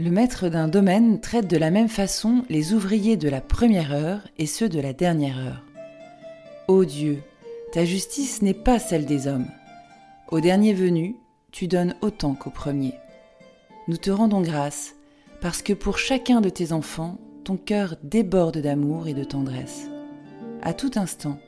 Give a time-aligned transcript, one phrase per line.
[0.00, 4.20] Le maître d'un domaine traite de la même façon les ouvriers de la première heure
[4.38, 5.64] et ceux de la dernière heure.
[6.68, 7.20] Ô Dieu,
[7.72, 9.48] ta justice n'est pas celle des hommes.
[10.30, 11.16] Au dernier venu,
[11.50, 12.94] tu donnes autant qu'au premier.
[13.88, 14.94] Nous te rendons grâce,
[15.40, 19.90] parce que pour chacun de tes enfants, ton cœur déborde d'amour et de tendresse.
[20.62, 21.40] À tout instant,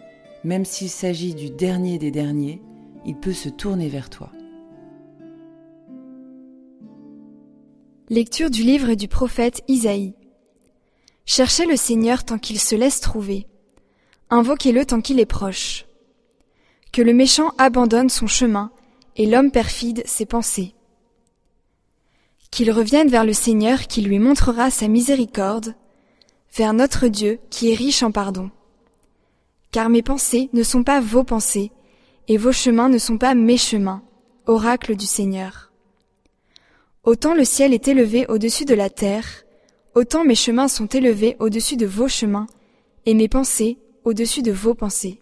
[0.43, 2.61] même s'il s'agit du dernier des derniers,
[3.07, 4.33] il peut se tourner vers toi.
[8.13, 10.15] Lecture du livre du prophète Isaïe.
[11.27, 13.47] Cherchez le Seigneur tant qu'il se laisse trouver.
[14.31, 15.87] Invoquez-le tant qu'il est proche.
[16.91, 18.73] Que le méchant abandonne son chemin
[19.15, 20.75] et l'homme perfide ses pensées.
[22.51, 25.77] Qu'il revienne vers le Seigneur qui lui montrera sa miséricorde,
[26.57, 28.51] vers notre Dieu qui est riche en pardon.
[29.71, 31.71] Car mes pensées ne sont pas vos pensées,
[32.27, 34.03] et vos chemins ne sont pas mes chemins,
[34.47, 35.70] oracle du Seigneur.
[37.11, 39.45] Autant le ciel est élevé au-dessus de la terre,
[39.97, 42.47] autant mes chemins sont élevés au-dessus de vos chemins,
[43.05, 45.21] et mes pensées au-dessus de vos pensées.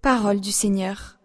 [0.00, 1.17] Parole du Seigneur.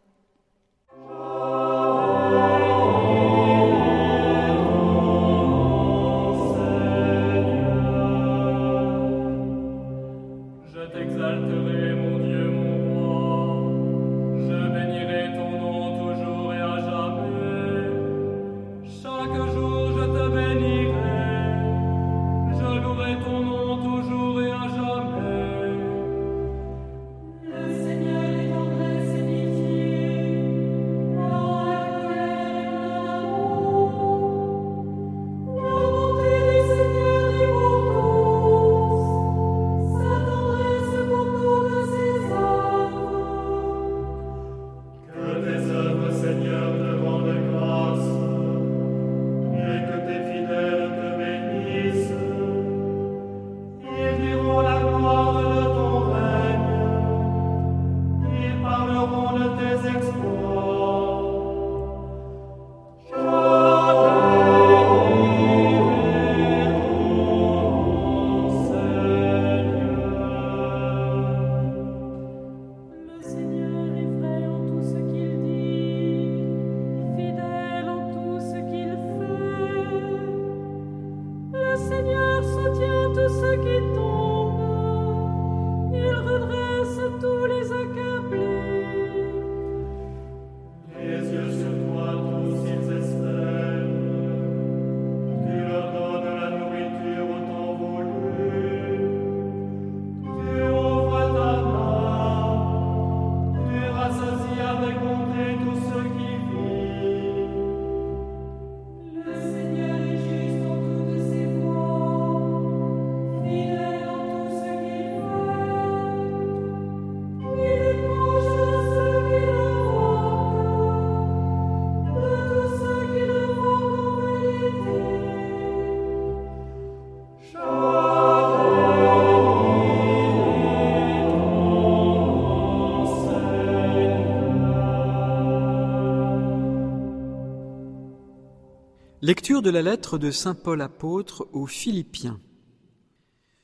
[139.25, 142.41] Lecture de la lettre de Saint Paul apôtre aux Philippiens.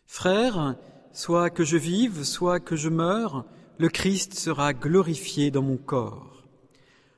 [0.05, 0.77] Frères,
[1.11, 3.45] soit que je vive, soit que je meure,
[3.77, 6.45] le Christ sera glorifié dans mon corps.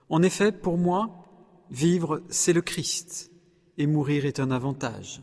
[0.09, 1.23] En effet, pour moi,
[1.69, 3.29] vivre, c'est le Christ,
[3.77, 5.21] et mourir est un avantage.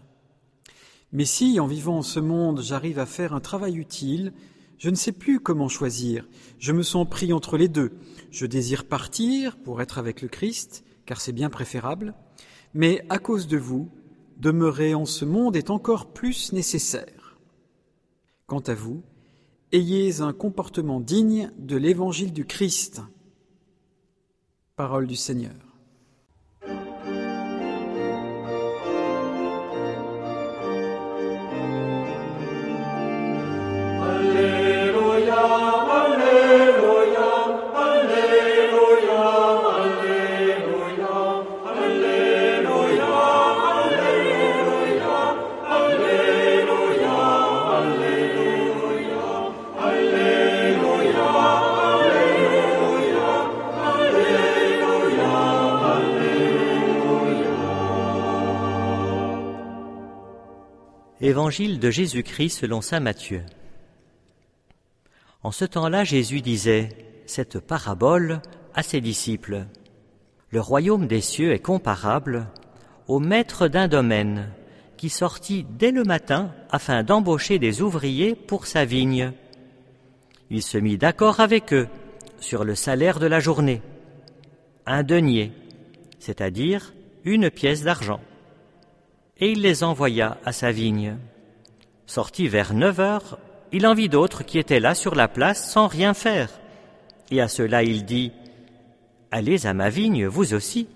[1.11, 4.33] Mais si, en vivant en ce monde, j'arrive à faire un travail utile,
[4.79, 6.29] je ne sais plus comment choisir.
[6.61, 7.99] Je me sens pris entre les deux.
[8.31, 12.15] Je désire partir pour être avec le Christ, car c'est bien préférable,
[12.79, 13.89] mais à cause de vous,
[14.37, 17.37] demeurer en ce monde est encore plus nécessaire.
[18.47, 19.03] Quant à vous,
[19.73, 23.03] ayez un comportement digne de l'évangile du Christ.
[24.77, 25.68] Parole du Seigneur.
[61.29, 63.43] Évangile de Jésus-Christ selon Saint Matthieu.
[65.43, 66.89] En ce temps-là, Jésus disait
[67.27, 68.41] cette parabole
[68.73, 69.67] à ses disciples.
[70.49, 72.47] Le royaume des cieux est comparable
[73.09, 74.49] au maître d'un domaine
[74.97, 79.33] qui sortit dès le matin afin d'embaucher des ouvriers pour sa vigne.
[80.49, 81.89] Il se mit d'accord avec eux
[82.41, 83.83] sur le salaire de la journée,
[84.87, 85.53] un denier,
[86.21, 88.23] c'est-à-dire une pièce d'argent,
[89.41, 91.17] et il les envoya à sa vigne.
[92.07, 93.39] Sorti vers neuf heures,
[93.73, 96.51] il en vit d'autres qui étaient là sur la place sans rien faire.
[97.31, 98.33] Et à cela il dit,
[99.31, 100.89] Allez à ma vigne, vous aussi,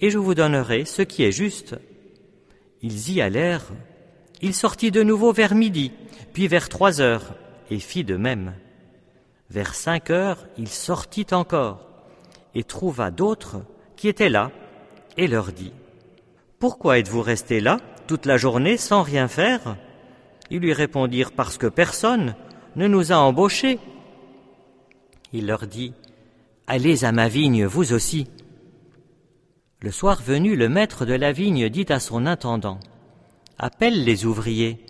[0.00, 1.76] et je vous donnerai ce qui est juste.
[2.82, 3.70] Ils y allèrent.
[4.42, 5.92] Il sortit de nouveau vers midi,
[6.32, 7.34] puis vers trois heures,
[7.70, 8.54] et fit de même.
[9.50, 11.86] Vers cinq heures, il sortit encore,
[12.54, 13.62] et trouva d'autres
[13.96, 14.50] qui étaient là,
[15.16, 15.72] et leur dit,
[16.58, 17.78] Pourquoi êtes-vous restés là
[18.08, 19.76] toute la journée sans rien faire?
[20.50, 22.34] Ils lui répondirent, Parce que personne
[22.74, 23.78] ne nous a embauchés.
[25.32, 25.92] Il leur dit,
[26.66, 28.26] Allez à ma vigne, vous aussi.
[29.80, 32.80] Le soir venu, le maître de la vigne dit à son intendant,
[33.58, 34.84] Appelle les ouvriers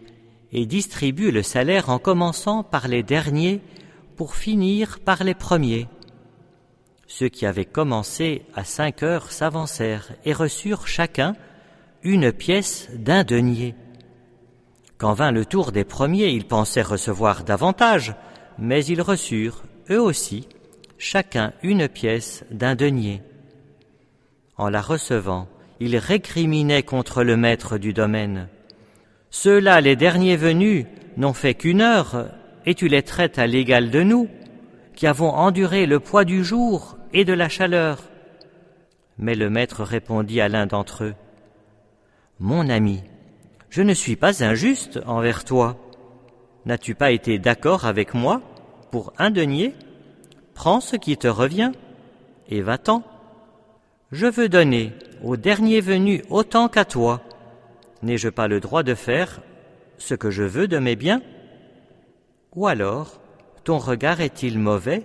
[0.53, 3.61] et distribue le salaire en commençant par les derniers
[4.17, 5.87] pour finir par les premiers.
[7.07, 11.35] Ceux qui avaient commencé à cinq heures s'avancèrent et reçurent chacun
[12.03, 13.75] une pièce d'un denier.
[14.99, 18.15] Quand vint le tour des premiers, ils pensaient recevoir davantage,
[18.59, 20.49] mais ils reçurent, eux aussi,
[20.99, 23.23] chacun une pièce d'un denier.
[24.57, 25.49] En la recevant,
[25.81, 28.49] ils récriminaient contre le maître du domaine.
[29.31, 30.87] Ceux-là, les derniers venus,
[31.17, 32.27] n'ont fait qu'une heure,
[32.67, 34.29] et tu les traites à l'égal de nous,
[34.95, 38.03] qui avons enduré le poids du jour et de la chaleur.
[39.19, 41.15] Mais le maître répondit à l'un d'entre eux,
[42.41, 43.03] Mon ami,
[43.69, 45.77] je ne suis pas injuste envers toi.
[46.67, 48.41] N'as-tu pas été d'accord avec moi
[48.93, 49.75] pour un denier?
[50.55, 51.73] Prends ce qui te revient
[52.49, 53.03] et va-t'en.
[54.13, 54.93] Je veux donner
[55.25, 57.23] au dernier venu autant qu'à toi.
[58.03, 59.41] N'ai-je pas le droit de faire
[59.99, 61.23] ce que je veux de mes biens?
[62.55, 63.21] Ou alors,
[63.65, 65.03] ton regard est-il mauvais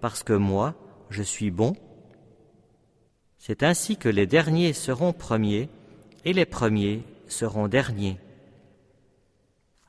[0.00, 0.74] parce que moi,
[1.10, 1.74] je suis bon?
[3.38, 5.68] C'est ainsi que les derniers seront premiers
[6.24, 8.18] et les premiers seront derniers.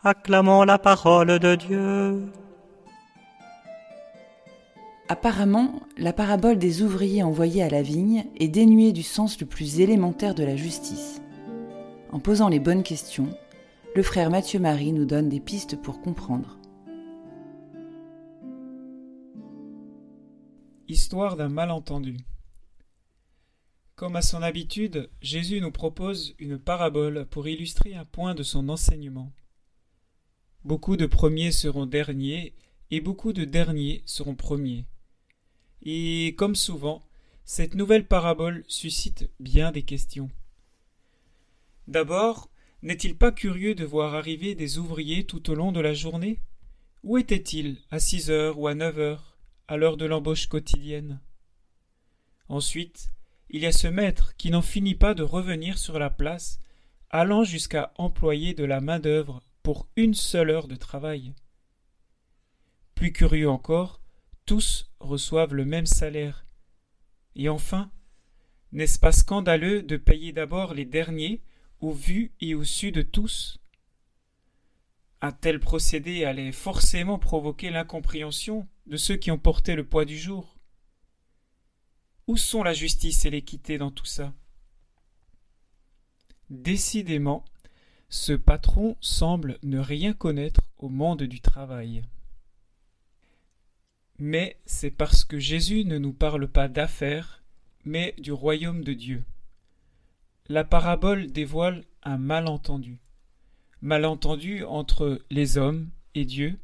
[0.04, 2.32] Acclamons la parole de Dieu.
[5.10, 9.82] Apparemment, la parabole des ouvriers envoyés à la vigne est dénuée du sens le plus
[9.82, 11.22] élémentaire de la justice.
[12.12, 13.30] En posant les bonnes questions,
[13.94, 16.58] le frère Mathieu Marie nous donne des pistes pour comprendre.
[20.88, 22.18] Histoire d'un malentendu.
[24.02, 28.68] Comme à son habitude, Jésus nous propose une parabole pour illustrer un point de son
[28.68, 29.32] enseignement.
[30.66, 32.56] Beaucoup de premiers seront derniers
[32.90, 34.88] et beaucoup de derniers seront premiers.
[35.84, 37.04] Et comme souvent,
[37.46, 40.32] cette nouvelle parabole suscite bien des questions.
[41.88, 42.50] D'abord,
[42.82, 46.42] n'est-il pas curieux de voir arriver des ouvriers tout au long de la journée?
[47.04, 49.38] Où étaient-ils à six heures ou à neuf heures,
[49.68, 51.22] à l'heure de l'embauche quotidienne?
[52.50, 53.12] Ensuite,
[53.54, 56.60] il y a ce maître qui n'en finit pas de revenir sur la place,
[57.10, 61.34] allant jusqu'à employer de la main-d'œuvre pour une seule heure de travail.
[62.96, 64.00] Plus curieux encore,
[64.46, 66.46] tous reçoivent le même salaire.
[67.36, 67.92] Et enfin,
[68.72, 71.44] n'est-ce pas scandaleux de payer d'abord les derniers
[71.82, 73.60] au vu et au su de tous?
[75.20, 80.18] Un tel procédé allait forcément provoquer l'incompréhension de ceux qui ont porté le poids du
[80.18, 80.61] jour.
[82.32, 84.34] Où sont la justice et l'équité dans tout ça?
[86.50, 87.44] Décidément,
[88.08, 92.04] ce patron semble ne rien connaître au monde du travail
[94.22, 97.42] mais c'est parce que Jésus ne nous parle pas d'affaires,
[97.86, 99.24] mais du royaume de Dieu.
[100.48, 103.00] La parabole dévoile un malentendu.
[103.82, 106.60] Malentendu entre les hommes et Dieu,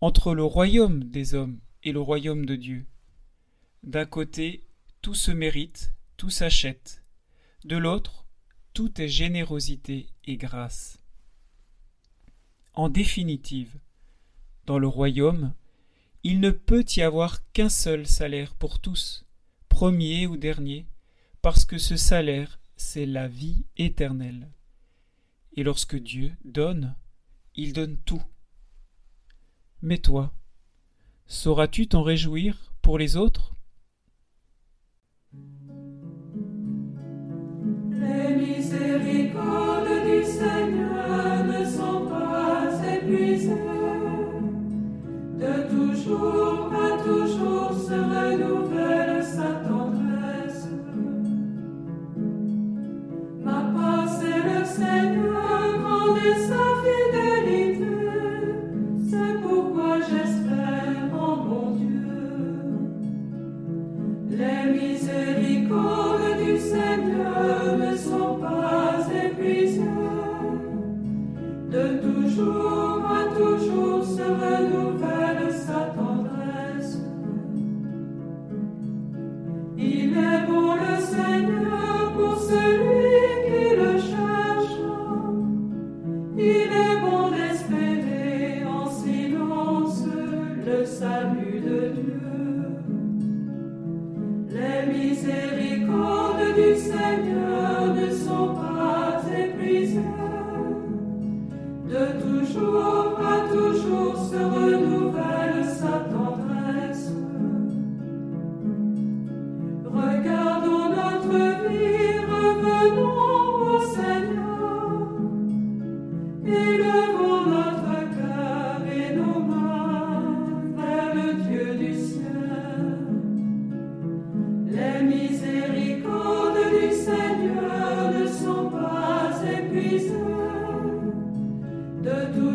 [0.00, 2.84] entre le royaume des hommes et le royaume de Dieu.
[3.84, 4.64] D'un côté,
[5.00, 7.02] tout se mérite, tout s'achète.
[7.64, 8.26] De l'autre,
[8.72, 10.98] tout est générosité et grâce.
[12.74, 13.78] En définitive,
[14.66, 15.52] dans le royaume,
[16.22, 19.24] il ne peut y avoir qu'un seul salaire pour tous,
[19.68, 20.86] premier ou dernier,
[21.42, 24.48] parce que ce salaire, c'est la vie éternelle.
[25.54, 26.94] Et lorsque Dieu donne,
[27.54, 28.22] il donne tout.
[29.82, 30.32] Mais toi,
[31.26, 33.54] sauras-tu t'en réjouir pour les autres?
[37.90, 43.52] Les miséricordes du Seigneur ne sont pas épuisées.
[45.38, 50.68] De toujours à toujours se renouvelle sa tendresse.
[53.44, 56.67] Ma pensée le Seigneur toujours,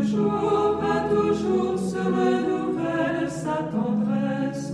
[0.04, 4.74] toujours à toujours se renouvelle sa tendresse.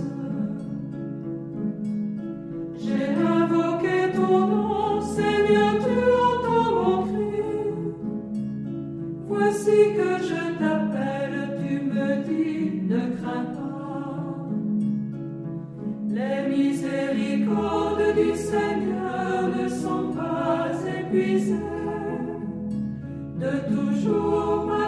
[2.78, 3.06] J'ai
[3.38, 5.96] invoqué ton nom, Seigneur, tu
[6.28, 7.42] entends mon cri.
[9.28, 14.48] Voici que je t'appelle, tu me dis, ne crains pas.
[16.08, 20.66] Les miséricordes du Seigneur ne sont pas
[20.98, 21.54] épuisées.
[23.38, 24.79] De toujours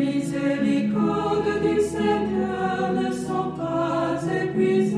[0.00, 4.89] miséricordes du Seigneur ne sont pas épuisées.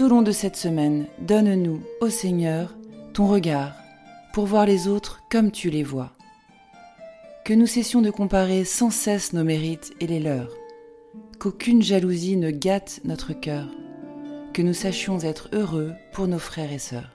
[0.00, 2.74] Tout au long de cette semaine, donne-nous, ô Seigneur,
[3.12, 3.74] ton regard
[4.32, 6.12] pour voir les autres comme tu les vois.
[7.44, 10.56] Que nous cessions de comparer sans cesse nos mérites et les leurs.
[11.38, 13.66] Qu'aucune jalousie ne gâte notre cœur.
[14.54, 17.14] Que nous sachions être heureux pour nos frères et sœurs.